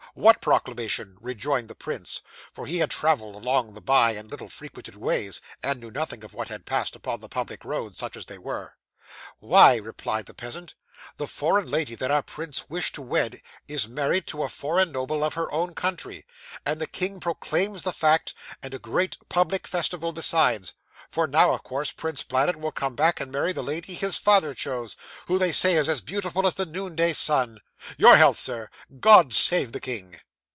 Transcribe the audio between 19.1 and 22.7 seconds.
public festival besides; for now, of course, Prince Bladud